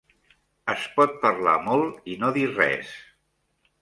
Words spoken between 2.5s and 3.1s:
res.